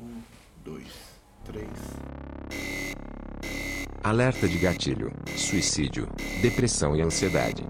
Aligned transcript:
Um, 0.00 0.22
dois, 0.64 0.86
três. 1.44 1.68
Alerta 4.04 4.46
de 4.46 4.56
gatilho, 4.56 5.12
suicídio, 5.36 6.08
depressão 6.40 6.94
e 6.94 7.02
ansiedade. 7.02 7.64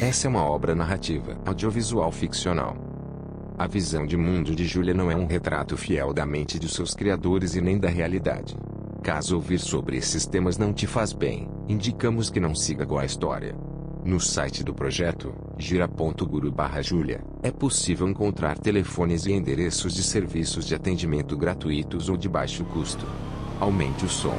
Essa 0.00 0.28
é 0.28 0.30
uma 0.30 0.44
obra 0.44 0.76
narrativa 0.76 1.36
audiovisual 1.44 2.12
ficcional. 2.12 2.76
A 3.58 3.66
visão 3.66 4.06
de 4.06 4.16
mundo 4.16 4.54
de 4.54 4.64
Julia 4.64 4.94
não 4.94 5.10
é 5.10 5.16
um 5.16 5.26
retrato 5.26 5.76
fiel 5.76 6.12
da 6.12 6.24
mente 6.24 6.56
de 6.56 6.68
seus 6.68 6.94
criadores 6.94 7.56
e 7.56 7.60
nem 7.60 7.78
da 7.78 7.88
realidade. 7.88 8.56
Caso 9.02 9.34
ouvir 9.34 9.58
sobre 9.58 9.96
esses 9.96 10.24
temas 10.24 10.56
não 10.56 10.72
te 10.72 10.86
faz 10.86 11.12
bem, 11.12 11.48
indicamos 11.66 12.30
que 12.30 12.38
não 12.38 12.54
siga 12.54 12.86
com 12.86 12.96
a 12.96 13.04
história. 13.04 13.56
No 14.06 14.20
site 14.20 14.62
do 14.62 14.72
projeto, 14.72 15.34
gira.guru 15.58 16.54
Julia, 16.80 17.24
é 17.42 17.50
possível 17.50 18.08
encontrar 18.08 18.56
telefones 18.56 19.26
e 19.26 19.32
endereços 19.32 19.92
de 19.92 20.04
serviços 20.04 20.64
de 20.64 20.76
atendimento 20.76 21.36
gratuitos 21.36 22.08
ou 22.08 22.16
de 22.16 22.28
baixo 22.28 22.64
custo. 22.66 23.04
Aumente 23.58 24.04
o 24.04 24.08
som. 24.08 24.38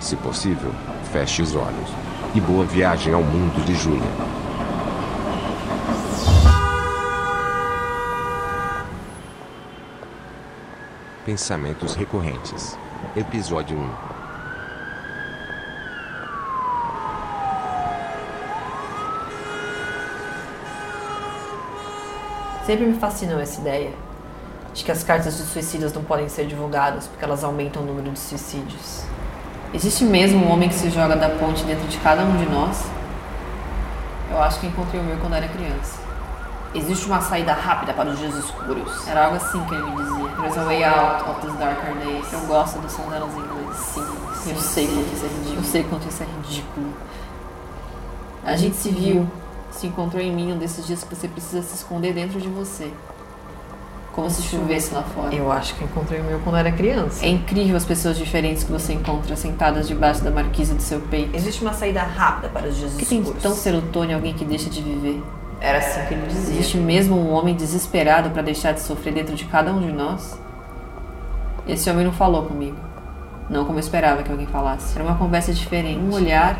Se 0.00 0.14
possível, 0.14 0.70
feche 1.10 1.42
os 1.42 1.56
olhos. 1.56 1.90
E 2.32 2.40
boa 2.40 2.64
viagem 2.64 3.12
ao 3.12 3.24
mundo 3.24 3.60
de 3.66 3.74
Julia. 3.74 4.00
Pensamentos 11.26 11.96
recorrentes. 11.96 12.78
Episódio 13.16 13.76
1. 13.76 14.07
Sempre 22.68 22.84
me 22.84 22.98
fascinou 22.98 23.40
essa 23.40 23.62
ideia 23.62 23.92
de 24.74 24.84
que 24.84 24.92
as 24.92 25.02
cartas 25.02 25.38
de 25.38 25.44
suicidas 25.44 25.90
não 25.94 26.04
podem 26.04 26.28
ser 26.28 26.46
divulgadas 26.46 27.06
porque 27.06 27.24
elas 27.24 27.42
aumentam 27.42 27.80
o 27.80 27.86
número 27.86 28.10
de 28.10 28.18
suicídios. 28.18 29.04
Existe 29.72 30.04
mesmo 30.04 30.44
um 30.44 30.52
homem 30.52 30.68
que 30.68 30.74
se 30.74 30.90
joga 30.90 31.16
da 31.16 31.30
ponte 31.30 31.64
dentro 31.64 31.88
de 31.88 31.96
cada 31.96 32.22
um 32.22 32.36
de 32.36 32.44
nós? 32.44 32.84
Eu 34.30 34.42
acho 34.42 34.60
que 34.60 34.66
encontrei 34.66 35.00
o 35.00 35.02
meu 35.02 35.16
quando 35.16 35.36
era 35.36 35.48
criança. 35.48 35.98
Existe 36.74 37.06
uma 37.06 37.22
saída 37.22 37.54
rápida 37.54 37.94
para 37.94 38.10
os 38.10 38.18
dias 38.18 38.34
escuros. 38.34 39.08
Era 39.08 39.24
algo 39.24 39.36
assim 39.36 39.64
que 39.64 39.74
ele 39.74 39.84
me 39.84 39.96
dizia. 39.96 40.28
There's 40.36 40.58
a 40.58 40.64
way 40.64 40.84
out 40.84 41.24
of 41.26 41.40
these 41.40 41.56
darker 41.56 41.94
days. 41.94 42.30
Eu 42.34 42.40
gosto 42.40 42.80
do 42.80 42.90
som 42.90 43.08
delas 43.08 43.32
em 43.32 43.38
inglês. 43.38 43.76
Sim, 43.78 44.04
sim, 44.44 44.50
eu 44.52 44.60
sei 44.60 44.86
quanto 44.86 45.14
isso 45.14 45.24
é 45.24 45.28
ridículo. 45.28 45.56
Eu 45.56 45.64
sei 45.64 45.84
quanto 45.84 46.06
isso 46.06 46.22
é 46.22 46.26
ridículo. 46.26 46.94
A 48.44 48.56
gente 48.56 48.76
se 48.76 48.90
viu 48.90 49.26
se 49.78 49.86
encontrou 49.86 50.20
em 50.20 50.34
mim 50.34 50.52
um 50.52 50.58
desses 50.58 50.84
dias 50.86 51.04
que 51.04 51.14
você 51.14 51.28
precisa 51.28 51.62
se 51.62 51.76
esconder 51.76 52.12
dentro 52.12 52.40
de 52.40 52.48
você. 52.48 52.90
Como 54.12 54.28
se 54.28 54.42
chovesse 54.42 54.92
lá 54.92 55.02
fora. 55.02 55.32
Eu 55.32 55.52
acho 55.52 55.76
que 55.76 55.84
encontrei 55.84 56.20
o 56.20 56.24
meu 56.24 56.40
quando 56.40 56.56
era 56.56 56.72
criança. 56.72 57.24
É 57.24 57.28
incrível 57.28 57.76
as 57.76 57.84
pessoas 57.84 58.18
diferentes 58.18 58.64
que 58.64 58.72
você 58.72 58.92
encontra 58.92 59.36
sentadas 59.36 59.86
debaixo 59.86 60.24
da 60.24 60.32
marquise 60.32 60.74
do 60.74 60.82
seu 60.82 61.00
peito. 61.02 61.36
Existe 61.36 61.62
uma 61.62 61.72
saída 61.72 62.02
rápida 62.02 62.48
para 62.48 62.66
os 62.66 62.76
dias 62.76 62.94
que 62.94 63.04
escuros. 63.04 63.30
tem 63.30 63.40
tão 63.40 63.54
serotônio 63.54 64.16
alguém 64.16 64.34
que 64.34 64.44
deixa 64.44 64.68
de 64.68 64.82
viver? 64.82 65.22
Era 65.60 65.78
assim 65.78 66.04
que 66.06 66.14
ele 66.14 66.26
dizia. 66.26 66.54
Existe 66.54 66.76
mesmo 66.78 67.16
um 67.16 67.32
homem 67.32 67.54
desesperado 67.54 68.30
para 68.30 68.42
deixar 68.42 68.72
de 68.72 68.80
sofrer 68.80 69.14
dentro 69.14 69.36
de 69.36 69.44
cada 69.44 69.72
um 69.72 69.80
de 69.80 69.92
nós? 69.92 70.36
Esse 71.68 71.88
homem 71.88 72.04
não 72.04 72.12
falou 72.12 72.46
comigo. 72.46 72.76
Não 73.48 73.64
como 73.64 73.78
eu 73.78 73.80
esperava 73.80 74.24
que 74.24 74.32
alguém 74.32 74.46
falasse. 74.46 74.96
Era 74.96 75.04
uma 75.04 75.16
conversa 75.16 75.52
diferente. 75.52 76.00
Um 76.00 76.12
olhar 76.12 76.58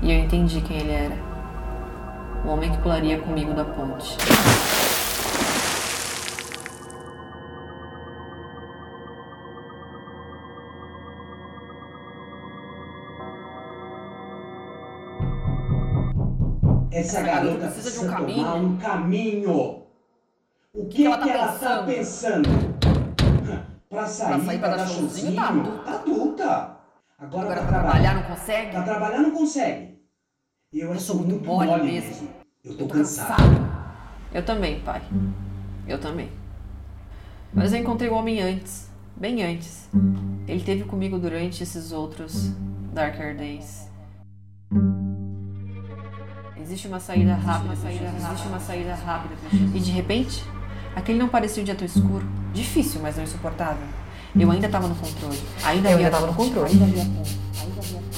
e 0.00 0.10
eu 0.10 0.18
entendi 0.18 0.62
quem 0.62 0.78
ele 0.78 0.92
era 0.92 1.23
o 2.44 2.48
homem 2.48 2.70
que 2.70 2.78
pularia 2.78 3.18
comigo 3.20 3.54
da 3.54 3.64
ponte. 3.64 4.16
Essa 16.92 17.22
garota 17.22 17.66
precisa 17.66 17.90
de 17.90 18.06
um 18.06 18.10
caminho. 18.10 18.54
um 18.54 18.76
caminho. 18.76 19.82
O 20.72 20.86
que, 20.86 20.96
que, 20.96 21.06
ela, 21.06 21.18
tá, 21.18 21.24
que 21.24 21.30
ela 21.30 21.52
tá 21.52 21.82
pensando? 21.82 22.48
Pra 23.88 24.06
sair, 24.06 24.28
pra, 24.28 24.44
sair, 24.44 24.58
pra, 24.58 24.68
pra 24.68 24.76
dar 24.76 24.86
showzinho, 24.88 25.34
tá 25.34 25.48
adulta. 25.48 25.82
Tá 25.84 25.94
adulta. 25.94 26.76
Agora, 27.18 27.42
Agora 27.42 27.60
pra 27.62 27.66
trabalhar 27.66 28.14
não 28.14 28.22
consegue? 28.22 28.70
Pra 28.70 28.82
trabalhar 28.82 29.18
não 29.20 29.30
consegue. 29.30 29.93
Eu, 30.74 30.92
eu 30.92 30.98
sou 30.98 31.16
muito 31.16 31.46
mole, 31.46 31.68
mole 31.68 31.84
mesmo. 31.84 32.10
mesmo. 32.10 32.28
Eu 32.64 32.74
tô, 32.74 32.82
eu 32.82 32.88
tô 32.88 32.94
cansado. 32.94 33.36
cansado. 33.36 33.94
Eu 34.32 34.44
também, 34.44 34.80
pai. 34.80 35.02
Eu 35.86 36.00
também. 36.00 36.28
Mas 37.52 37.72
eu 37.72 37.78
encontrei 37.78 38.10
o 38.10 38.14
homem 38.14 38.42
antes, 38.42 38.90
bem 39.16 39.44
antes. 39.44 39.88
Ele 40.48 40.64
teve 40.64 40.82
comigo 40.82 41.16
durante 41.16 41.62
esses 41.62 41.92
outros 41.92 42.50
Darker 42.92 43.36
Days. 43.36 43.88
Existe 46.60 46.88
uma 46.88 46.98
saída 46.98 47.36
rápida, 47.36 47.66
uma 47.66 47.76
saída 47.76 48.06
rápida, 48.06 48.26
existe 48.26 48.48
uma 48.48 48.58
saída 48.58 48.94
rápida. 48.96 49.34
E 49.52 49.78
de 49.78 49.92
repente, 49.92 50.42
aquele 50.96 51.18
não 51.18 51.28
parecia 51.28 51.62
um 51.62 51.64
dia 51.64 51.76
tão 51.76 51.86
escuro. 51.86 52.26
Difícil, 52.52 53.00
mas 53.00 53.16
não 53.16 53.22
insuportável. 53.22 53.86
Eu 54.34 54.50
ainda 54.50 54.66
estava 54.66 54.88
no 54.88 54.96
controle. 54.96 55.38
Ainda 55.62 55.90
eu 55.90 55.98
ainda 55.98 56.08
estava 56.08 56.26
no 56.26 56.34
controle. 56.34 56.72
Ainda 56.72 56.84
havia 56.84 57.43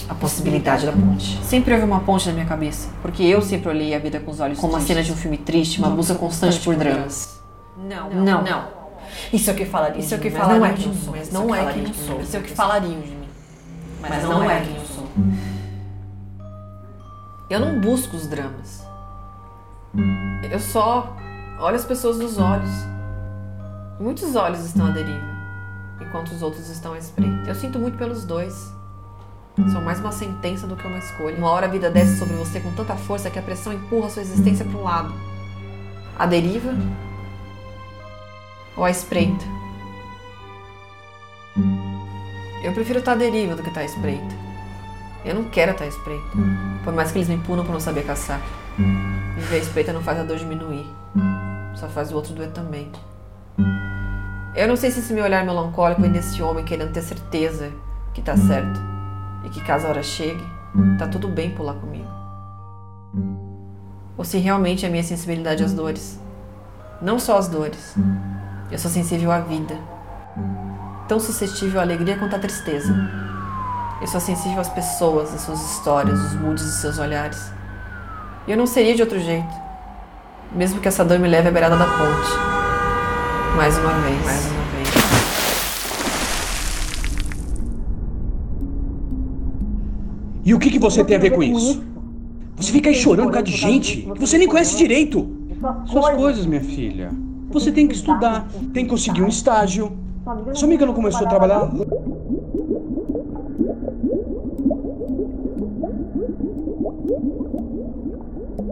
a 0.08 0.14
possibilidade 0.14 0.86
da 0.86 0.92
ponte. 0.92 1.38
Sempre 1.44 1.74
houve 1.74 1.84
uma 1.84 2.00
ponte 2.00 2.26
na 2.28 2.34
minha 2.34 2.46
cabeça, 2.46 2.88
porque 3.02 3.22
eu 3.22 3.42
sempre 3.42 3.68
olhei 3.68 3.94
a 3.94 3.98
vida 3.98 4.20
com 4.20 4.30
os 4.30 4.40
olhos 4.40 4.58
como 4.58 4.72
uma 4.72 4.80
cena 4.80 5.02
de 5.02 5.12
um 5.12 5.16
filme 5.16 5.38
triste, 5.38 5.78
uma 5.78 5.90
busca 5.90 6.14
constante 6.14 6.60
por 6.60 6.76
dramas. 6.76 7.40
Não, 7.76 8.10
não, 8.10 8.42
não. 8.42 8.76
Isso 9.32 9.50
é 9.50 9.52
o 9.52 9.56
que 9.56 9.64
falariam. 9.64 9.98
Isso 9.98 10.14
é 10.14 10.16
o 10.16 10.20
que 10.20 10.30
falariam 10.30 10.60
não 10.60 10.66
é 10.66 10.72
quem 10.72 10.86
eu 10.86 10.94
sou. 10.94 11.14
Mas 11.16 11.32
não 11.32 11.54
é 11.54 11.72
quem 11.72 11.82
eu 11.84 11.94
sou. 11.94 12.20
Isso 12.20 12.36
é 12.36 12.40
o 12.40 12.42
que 12.42 12.50
falariam 12.50 13.00
de 13.00 13.08
mim. 13.08 13.28
Mas 14.00 14.22
não 14.22 14.50
é 14.50 14.60
quem 14.60 14.76
eu 14.76 14.84
sou. 14.84 15.08
Eu 17.48 17.60
não 17.60 17.80
busco 17.80 18.16
os 18.16 18.26
dramas. 18.26 18.84
Eu 20.50 20.60
só 20.60 21.16
olho 21.60 21.76
as 21.76 21.84
pessoas 21.84 22.18
nos 22.18 22.38
olhos. 22.38 22.70
Muitos 23.98 24.36
olhos 24.36 24.64
estão 24.64 24.86
à 24.86 24.90
deriva, 24.90 25.24
enquanto 26.00 26.28
os 26.28 26.42
outros 26.42 26.68
estão 26.68 26.92
à 26.92 26.98
espreita. 26.98 27.48
Eu 27.48 27.54
sinto 27.54 27.78
muito 27.78 27.96
pelos 27.96 28.24
dois. 28.24 28.72
São 29.72 29.80
mais 29.80 29.98
uma 29.98 30.12
sentença 30.12 30.66
do 30.66 30.76
que 30.76 30.86
uma 30.86 30.98
escolha. 30.98 31.36
Uma 31.36 31.50
hora 31.50 31.66
a 31.66 31.68
vida 31.68 31.90
desce 31.90 32.18
sobre 32.18 32.34
você 32.34 32.60
com 32.60 32.72
tanta 32.72 32.94
força 32.94 33.30
que 33.30 33.38
a 33.38 33.42
pressão 33.42 33.72
empurra 33.72 34.10
sua 34.10 34.20
existência 34.20 34.66
para 34.66 34.78
um 34.78 34.82
lado. 34.82 35.14
A 36.18 36.26
deriva 36.26 36.74
ou 38.76 38.84
a 38.84 38.90
espreita. 38.90 39.44
Eu 42.62 42.72
prefiro 42.74 42.98
estar 42.98 43.12
à 43.12 43.14
deriva 43.14 43.56
do 43.56 43.62
que 43.62 43.68
estar 43.68 43.80
à 43.80 43.84
espreita. 43.84 44.34
Eu 45.24 45.34
não 45.34 45.44
quero 45.44 45.72
estar 45.72 45.84
à 45.84 45.88
espreita. 45.88 46.26
Por 46.84 46.92
mais 46.92 47.10
que 47.10 47.18
eles 47.18 47.28
me 47.28 47.38
punam 47.38 47.64
por 47.64 47.72
não 47.72 47.80
saber 47.80 48.04
caçar. 48.04 48.40
Viver 48.76 49.56
à 49.56 49.58
espreita 49.58 49.92
não 49.92 50.02
faz 50.02 50.20
a 50.20 50.22
dor 50.22 50.36
diminuir. 50.36 50.86
Só 51.74 51.88
faz 51.88 52.12
o 52.12 52.14
outro 52.14 52.34
doer 52.34 52.50
também. 52.50 52.92
Eu 54.54 54.68
não 54.68 54.76
sei 54.76 54.90
se 54.90 55.00
esse 55.00 55.14
meu 55.14 55.24
olhar 55.24 55.44
melancólico 55.46 56.04
é 56.04 56.08
desse 56.08 56.42
homem 56.42 56.64
querendo 56.64 56.92
ter 56.92 57.02
certeza 57.02 57.72
que 58.12 58.20
tá 58.20 58.36
certo 58.36 58.95
e 59.44 59.48
que 59.50 59.60
caso 59.62 59.86
a 59.86 59.90
hora 59.90 60.02
chegue, 60.02 60.44
tá 60.98 61.06
tudo 61.06 61.28
bem 61.28 61.50
pular 61.50 61.74
comigo. 61.74 62.08
Ou 64.16 64.24
se 64.24 64.38
realmente 64.38 64.86
é 64.86 64.88
minha 64.88 65.02
sensibilidade 65.02 65.62
às 65.62 65.72
dores. 65.72 66.18
Não 67.00 67.18
só 67.18 67.36
às 67.38 67.48
dores. 67.48 67.94
Eu 68.70 68.78
sou 68.78 68.90
sensível 68.90 69.30
à 69.30 69.40
vida. 69.40 69.76
Tão 71.06 71.20
suscetível 71.20 71.80
à 71.80 71.82
alegria 71.82 72.16
quanto 72.16 72.36
à 72.36 72.38
tristeza. 72.38 72.94
Eu 74.00 74.06
sou 74.06 74.20
sensível 74.20 74.60
às 74.60 74.68
pessoas, 74.68 75.34
às 75.34 75.42
suas 75.42 75.60
histórias, 75.72 76.18
os 76.18 76.34
moods 76.34 76.64
dos 76.64 76.74
seus 76.74 76.98
olhares. 76.98 77.50
E 78.46 78.50
eu 78.50 78.56
não 78.56 78.66
seria 78.66 78.94
de 78.94 79.02
outro 79.02 79.18
jeito. 79.20 79.54
Mesmo 80.52 80.80
que 80.80 80.88
essa 80.88 81.04
dor 81.04 81.18
me 81.18 81.28
leve 81.28 81.48
à 81.48 81.50
beirada 81.50 81.76
da 81.76 81.84
ponte. 81.84 82.56
Mais 83.56 83.76
uma 83.78 83.92
vez. 83.92 84.24
Mais 84.24 84.46
uma 84.46 84.56
vez. 84.56 84.65
E 90.46 90.54
o 90.54 90.60
que, 90.60 90.70
que 90.70 90.78
você 90.78 91.02
tem 91.04 91.16
a 91.16 91.18
ver 91.18 91.30
com 91.30 91.42
isso? 91.42 91.82
Você 92.54 92.70
fica 92.70 92.88
aí 92.88 92.94
chorando 92.94 93.26
por 93.26 93.32
causa 93.32 93.46
de 93.46 93.56
gente 93.56 94.02
que 94.02 94.20
você 94.20 94.38
nem 94.38 94.46
conhece 94.46 94.76
direito. 94.76 95.28
Suas 95.86 96.10
coisas, 96.10 96.46
minha 96.46 96.60
filha. 96.60 97.10
Você 97.50 97.72
tem 97.72 97.88
que 97.88 97.96
estudar, 97.96 98.46
tem 98.72 98.84
que 98.84 98.90
conseguir 98.90 99.22
um 99.22 99.26
estágio. 99.26 99.92
Sua 100.54 100.68
amiga 100.68 100.86
não 100.86 100.94
começou 100.94 101.26
a 101.26 101.28
trabalhar? 101.28 101.68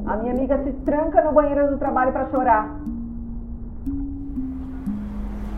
A 0.07 0.17
minha 0.19 0.33
amiga 0.33 0.63
se 0.63 0.71
tranca 0.85 1.25
no 1.25 1.33
banheiro 1.33 1.73
do 1.73 1.77
trabalho 1.77 2.13
para 2.13 2.31
chorar. 2.31 2.81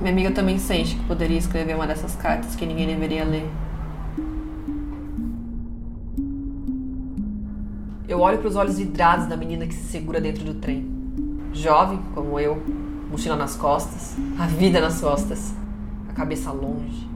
Minha 0.00 0.12
amiga 0.12 0.30
também 0.30 0.58
sente 0.58 0.96
que 0.96 1.04
poderia 1.04 1.36
escrever 1.36 1.74
uma 1.74 1.86
dessas 1.86 2.16
cartas 2.16 2.56
que 2.56 2.64
ninguém 2.64 2.86
deveria 2.86 3.22
ler. 3.22 3.50
Eu 8.08 8.20
olho 8.20 8.38
para 8.38 8.48
os 8.48 8.54
olhos 8.54 8.78
vidrados 8.78 9.26
da 9.26 9.36
menina 9.36 9.66
que 9.66 9.74
se 9.74 9.84
segura 9.90 10.20
dentro 10.20 10.44
do 10.44 10.54
trem. 10.54 10.88
Jovem, 11.52 11.98
como 12.14 12.38
eu, 12.38 12.62
mochila 13.10 13.34
nas 13.34 13.56
costas, 13.56 14.14
a 14.38 14.46
vida 14.46 14.80
nas 14.80 15.00
costas. 15.00 15.52
A 16.08 16.12
cabeça 16.12 16.52
longe. 16.52 17.08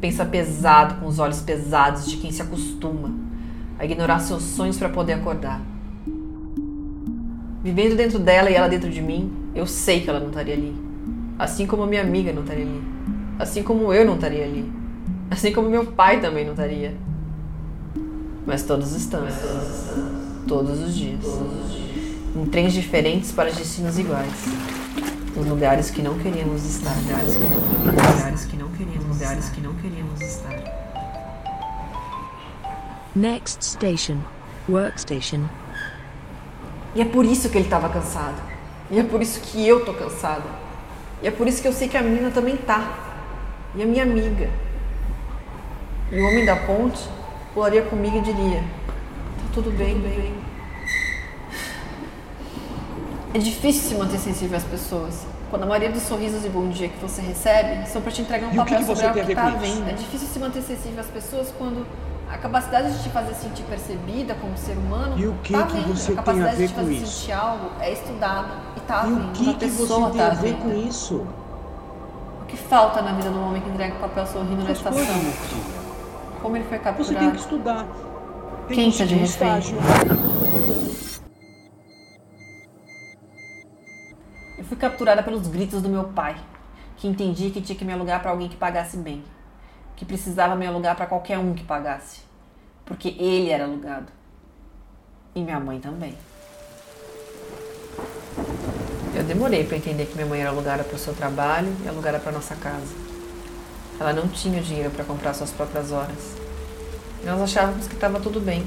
Pensa 0.00 0.24
pesado, 0.24 1.00
com 1.00 1.06
os 1.06 1.18
olhos 1.18 1.40
pesados 1.40 2.08
de 2.08 2.16
quem 2.18 2.30
se 2.30 2.40
acostuma 2.40 3.10
a 3.76 3.84
ignorar 3.84 4.20
seus 4.20 4.44
sonhos 4.44 4.78
para 4.78 4.88
poder 4.88 5.14
acordar. 5.14 5.60
Vivendo 7.64 7.96
dentro 7.96 8.20
dela 8.20 8.50
e 8.50 8.54
ela 8.54 8.68
dentro 8.68 8.88
de 8.88 9.02
mim, 9.02 9.32
eu 9.52 9.66
sei 9.66 10.00
que 10.00 10.08
ela 10.08 10.20
não 10.20 10.28
estaria 10.28 10.54
ali. 10.54 10.76
Assim 11.36 11.66
como 11.66 11.86
minha 11.86 12.02
amiga 12.02 12.32
não 12.32 12.42
estaria 12.42 12.64
ali. 12.64 12.82
Assim 13.36 13.64
como 13.64 13.92
eu 13.92 14.06
não 14.06 14.14
estaria 14.14 14.44
ali. 14.44 14.72
Assim 15.28 15.52
como 15.52 15.68
meu 15.68 15.86
pai 15.86 16.20
também 16.20 16.44
não 16.44 16.52
estaria. 16.52 16.96
Mas 18.48 18.62
todos 18.62 18.94
estamos. 18.94 19.34
Todos 20.48 20.80
os 20.80 20.96
dias. 20.96 21.20
Em 22.34 22.46
trens 22.46 22.72
diferentes 22.72 23.30
para 23.30 23.50
destinos 23.50 23.98
iguais. 23.98 24.32
Nos 25.36 25.46
lugares 25.46 25.90
que 25.90 26.00
não 26.00 26.18
queríamos 26.18 26.64
estar. 26.64 26.96
Lugares 26.96 27.34
que 27.34 27.42
não, 27.44 27.90
lugares 27.90 28.44
que 28.46 28.56
não 28.56 28.68
queríamos. 28.70 29.06
Lugares 29.06 29.48
que 29.50 29.60
não 29.60 29.74
queríamos 29.74 30.20
estar. 30.22 30.62
Next 33.14 33.62
station. 33.62 34.16
Workstation. 34.66 35.44
E 36.94 37.02
é 37.02 37.04
por 37.04 37.26
isso 37.26 37.50
que 37.50 37.58
ele 37.58 37.66
estava 37.66 37.90
cansado. 37.90 38.40
E 38.90 38.98
é 38.98 39.02
por 39.02 39.20
isso 39.20 39.42
que 39.42 39.68
eu 39.68 39.84
tô 39.84 39.92
cansada. 39.92 40.46
E 41.22 41.28
é 41.28 41.30
por 41.30 41.46
isso 41.46 41.60
que 41.60 41.68
eu 41.68 41.72
sei 41.74 41.86
que 41.86 41.98
a 41.98 42.02
menina 42.02 42.30
também 42.30 42.56
tá. 42.56 42.94
E 43.74 43.82
a 43.82 43.86
minha 43.86 44.04
amiga. 44.04 44.48
E 46.10 46.18
o 46.18 46.26
homem 46.26 46.46
da 46.46 46.56
ponte 46.56 47.17
pularia 47.58 47.82
comigo 47.82 48.16
e 48.18 48.20
diria: 48.20 48.60
Tá 48.60 49.44
tudo 49.52 49.70
bem, 49.72 49.94
tudo 49.96 50.08
bem. 50.14 50.34
É 53.34 53.38
difícil 53.38 53.82
se 53.82 53.94
manter 53.96 54.18
sensível 54.18 54.56
às 54.56 54.64
pessoas. 54.64 55.26
Quando 55.50 55.64
a 55.64 55.66
maioria 55.66 55.90
dos 55.90 56.02
sorrisos 56.02 56.44
e 56.44 56.48
bom 56.48 56.68
dia 56.68 56.88
que 56.88 56.98
você 57.00 57.20
recebe 57.20 57.86
são 57.88 58.00
para 58.02 58.12
te 58.12 58.22
entregar 58.22 58.46
um 58.48 58.54
E 58.54 58.58
o 58.60 58.64
que 58.64 58.74
papel 58.74 58.78
que 58.78 58.84
sobre 58.84 59.00
você 59.00 59.06
algo 59.06 59.14
tem 59.14 59.22
a 59.22 59.26
que 59.26 59.34
tá 59.34 59.50
isso? 59.50 59.74
vendo. 59.76 59.88
É 59.88 59.92
difícil 59.92 60.28
se 60.28 60.38
manter 60.38 60.62
sensível 60.62 61.00
às 61.00 61.06
pessoas 61.06 61.52
quando 61.58 61.84
a 62.30 62.36
capacidade 62.38 62.92
de 62.96 63.02
te 63.02 63.08
fazer 63.08 63.34
sentir 63.34 63.62
percebida 63.64 64.34
como 64.34 64.56
ser 64.56 64.76
humano 64.76 65.18
E 65.18 65.26
o 65.26 65.34
que 65.42 65.52
tá 65.54 65.62
que 65.64 65.78
você 65.80 66.12
a 66.12 66.14
tem 66.14 66.14
a 66.14 66.16
capacidade 66.16 66.56
ver 66.56 66.66
de 66.66 66.72
te 66.72 66.74
com 66.74 66.80
fazer 66.82 66.94
isso? 66.94 67.06
sentir 67.20 67.32
algo 67.32 67.70
é 67.80 67.92
estudado 67.92 68.48
e 68.76 68.80
tá 68.80 69.04
E 69.06 69.12
o 69.12 69.16
vendo. 69.16 69.32
que, 69.32 69.42
Uma 69.44 69.52
que 69.54 69.58
pessoa 69.60 69.88
você 69.88 70.10
tem 70.10 70.20
tá 70.20 70.26
a 70.26 70.34
ver 70.34 70.52
vendo. 70.54 70.62
com 70.62 70.88
isso? 70.88 71.14
O 72.42 72.44
que 72.46 72.56
falta 72.56 73.02
na 73.02 73.12
vida 73.12 73.30
do 73.30 73.40
homem 73.40 73.60
que 73.62 73.68
entrega 73.70 73.94
o 73.94 73.98
papel 73.98 74.26
sorrindo 74.26 74.62
na 74.62 74.70
estação? 74.72 75.00
Como 76.40 76.56
ele 76.56 76.64
foi 76.64 76.78
Você 76.78 76.84
capturado? 76.84 77.18
tem 77.18 77.30
que 77.32 77.40
estudar. 77.40 77.86
Tem 78.68 78.76
Quem 78.76 78.90
que 78.90 78.98
tá 78.98 79.04
de 79.04 79.14
um 79.14 79.18
refém? 79.18 79.24
estágio. 79.58 79.78
Eu 84.56 84.64
fui 84.64 84.76
capturada 84.76 85.22
pelos 85.22 85.46
gritos 85.46 85.80
do 85.82 85.88
meu 85.88 86.04
pai, 86.04 86.36
que 86.96 87.06
entendia 87.08 87.50
que 87.50 87.60
tinha 87.60 87.76
que 87.78 87.84
me 87.84 87.92
alugar 87.92 88.20
para 88.20 88.30
alguém 88.30 88.48
que 88.48 88.56
pagasse 88.56 88.96
bem, 88.96 89.24
que 89.96 90.04
precisava 90.04 90.54
me 90.54 90.66
alugar 90.66 90.96
para 90.96 91.06
qualquer 91.06 91.38
um 91.38 91.54
que 91.54 91.64
pagasse, 91.64 92.20
porque 92.84 93.08
ele 93.18 93.50
era 93.50 93.64
alugado. 93.64 94.06
E 95.34 95.42
minha 95.42 95.60
mãe 95.60 95.78
também. 95.80 96.14
Eu 99.14 99.24
demorei 99.24 99.64
para 99.64 99.76
entender 99.76 100.06
que 100.06 100.14
minha 100.14 100.26
mãe 100.26 100.40
era 100.40 100.50
alugada 100.50 100.84
para 100.84 100.94
o 100.94 100.98
seu 100.98 101.14
trabalho 101.14 101.74
e 101.84 101.88
alugada 101.88 102.18
para 102.18 102.32
nossa 102.32 102.54
casa. 102.56 102.94
Ela 104.00 104.12
não 104.12 104.28
tinha 104.28 104.62
dinheiro 104.62 104.90
para 104.90 105.04
comprar 105.04 105.34
suas 105.34 105.50
próprias 105.50 105.90
horas. 105.90 106.36
Nós 107.24 107.40
achávamos 107.40 107.86
que 107.86 107.94
estava 107.94 108.20
tudo 108.20 108.40
bem. 108.40 108.64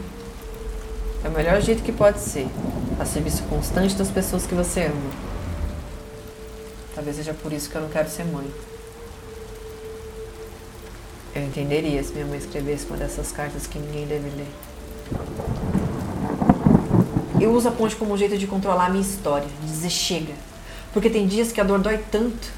É 1.24 1.30
o 1.30 1.32
melhor 1.32 1.62
jeito 1.62 1.84
que 1.84 1.92
pode 1.92 2.20
ser, 2.20 2.48
a 3.00 3.06
serviço 3.06 3.44
constante 3.44 3.96
das 3.96 4.10
pessoas 4.10 4.46
que 4.46 4.54
você 4.54 4.86
ama. 4.86 5.12
Talvez 6.94 7.16
seja 7.16 7.34
por 7.34 7.54
isso 7.54 7.70
que 7.70 7.76
eu 7.76 7.82
não 7.82 7.90
quero 7.90 8.10
ser 8.10 8.26
mãe. 8.26 8.46
Eu 11.34 11.44
entenderia 11.44 12.04
se 12.04 12.12
minha 12.12 12.26
mãe 12.26 12.38
escrevesse 12.38 12.86
uma 12.88 12.98
dessas 12.98 13.32
cartas 13.32 13.66
que 13.66 13.80
ninguém 13.80 14.06
deve 14.06 14.30
ler. 14.32 14.48
Eu 17.40 17.54
uso 17.54 17.70
a 17.70 17.72
ponte 17.72 17.96
como 17.96 18.14
um 18.14 18.18
jeito 18.18 18.38
de 18.38 18.46
controlar 18.46 18.88
a 18.88 18.90
minha 18.90 19.02
história, 19.02 19.48
dizer 19.64 19.90
chega. 19.90 20.34
Porque 20.92 21.10
tem 21.10 21.26
dias 21.26 21.52
que 21.52 21.62
a 21.62 21.64
dor 21.64 21.80
dói 21.80 22.00
tanto. 22.12 22.50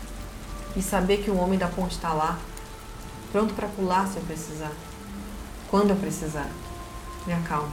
E 0.75 0.81
saber 0.81 1.17
que 1.17 1.29
o 1.29 1.37
homem 1.37 1.59
da 1.59 1.67
ponte 1.67 1.91
está 1.91 2.11
lá, 2.11 2.39
pronto 3.33 3.53
para 3.53 3.67
pular 3.67 4.07
se 4.07 4.15
eu 4.15 4.23
precisar. 4.23 4.71
Quando 5.69 5.89
eu 5.89 5.97
precisar. 5.97 6.47
Me 7.27 7.33
acalma. 7.33 7.71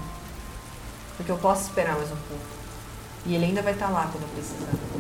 Porque 1.17 1.31
eu 1.31 1.39
posso 1.39 1.63
esperar 1.63 1.95
mais 1.95 2.11
um 2.11 2.17
pouco. 2.17 2.45
E 3.25 3.37
ele 3.37 3.45
ainda 3.45 3.63
vai 3.63 3.75
estar 3.75 3.91
lá 3.91 4.09
quando 4.11 4.25
eu 4.25 4.29
precisar 4.31 4.91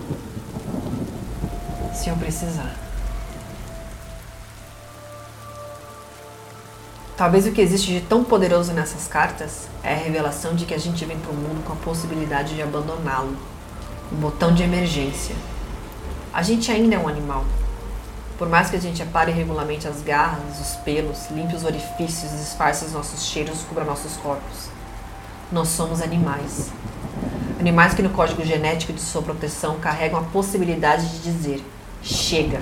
se 2.01 2.09
eu 2.09 2.17
precisar. 2.17 2.75
Talvez 7.17 7.47
o 7.47 7.53
que 7.53 7.61
existe 7.61 7.93
de 7.93 8.01
tão 8.01 8.25
poderoso 8.25 8.73
nessas 8.73 9.07
cartas 9.07 9.69
é 9.83 9.93
a 9.93 9.97
revelação 9.97 10.55
de 10.55 10.65
que 10.65 10.73
a 10.73 10.79
gente 10.79 11.05
vem 11.05 11.19
para 11.19 11.31
o 11.31 11.35
mundo 11.35 11.63
com 11.65 11.75
a 11.75 11.77
possibilidade 11.77 12.55
de 12.55 12.63
abandoná-lo 12.63 13.37
um 14.11 14.17
botão 14.17 14.55
de 14.55 14.63
emergência. 14.63 15.37
A 16.33 16.43
gente 16.43 16.73
ainda 16.73 16.97
é 16.97 16.99
um 16.99 17.07
animal. 17.07 17.45
Por 18.41 18.49
mais 18.49 18.71
que 18.71 18.77
a 18.77 18.81
gente 18.81 19.03
apare 19.03 19.31
regularmente 19.31 19.87
as 19.87 20.01
garras, 20.01 20.59
os 20.59 20.77
pelos, 20.77 21.29
limpe 21.31 21.55
os 21.55 21.63
orifícios, 21.63 22.33
disfarce 22.33 22.87
os 22.87 22.93
nossos 22.95 23.27
cheiros, 23.27 23.63
cubra 23.65 23.85
nossos 23.85 24.17
corpos. 24.17 24.71
Nós 25.53 25.69
somos 25.69 26.01
animais. 26.01 26.73
Animais 27.59 27.93
que 27.93 28.01
no 28.01 28.09
código 28.09 28.43
genético 28.43 28.95
de 28.95 29.01
sua 29.03 29.21
proteção 29.21 29.79
carregam 29.79 30.21
a 30.21 30.23
possibilidade 30.23 31.07
de 31.07 31.19
dizer: 31.19 31.63
chega, 32.03 32.61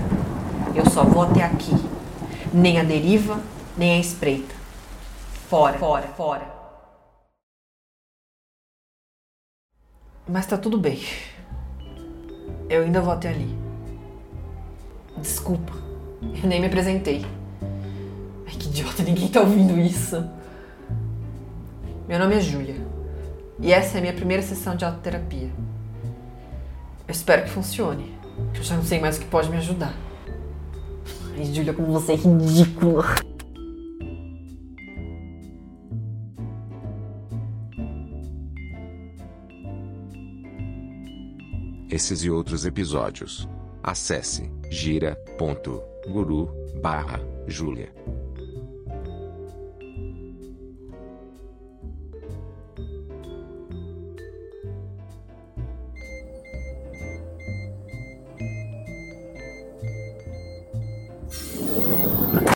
eu 0.74 0.84
só 0.90 1.04
vou 1.04 1.22
até 1.22 1.44
aqui. 1.44 1.76
Nem 2.52 2.80
a 2.80 2.82
deriva, 2.82 3.40
nem 3.76 3.98
a 3.98 4.00
espreita. 4.00 4.52
Fora, 5.48 5.78
fora, 5.78 6.08
fora. 6.08 6.52
Mas 10.26 10.44
tá 10.44 10.58
tudo 10.58 10.76
bem. 10.76 11.00
Eu 12.68 12.82
ainda 12.82 13.00
vou 13.00 13.12
até 13.12 13.28
ali. 13.28 13.67
Desculpa, 15.20 15.72
eu 16.22 16.48
nem 16.48 16.60
me 16.60 16.66
apresentei. 16.66 17.26
Ai, 18.46 18.54
que 18.54 18.68
idiota, 18.68 19.02
ninguém 19.02 19.28
tá 19.28 19.40
ouvindo 19.40 19.78
isso. 19.78 20.24
Meu 22.08 22.18
nome 22.18 22.36
é 22.36 22.40
Júlia. 22.40 22.76
E 23.60 23.72
essa 23.72 23.96
é 23.96 23.98
a 23.98 24.00
minha 24.00 24.12
primeira 24.12 24.42
sessão 24.42 24.76
de 24.76 24.84
autoterapia. 24.84 25.50
Eu 27.06 27.12
espero 27.12 27.42
que 27.42 27.50
funcione. 27.50 28.16
Eu 28.54 28.62
já 28.62 28.76
não 28.76 28.84
sei 28.84 29.00
mais 29.00 29.16
o 29.16 29.20
que 29.20 29.26
pode 29.26 29.50
me 29.50 29.56
ajudar. 29.56 29.94
Ai, 31.36 31.44
Júlia, 31.46 31.74
como 31.74 31.92
você 31.92 32.12
é 32.12 32.16
ridícula. 32.16 33.04
Esses 41.90 42.22
e 42.22 42.30
outros 42.30 42.64
episódios. 42.64 43.48
Acesse 43.82 44.57
gira.guru 44.70 46.48
barra 46.80 47.20
Júlia. 47.46 47.88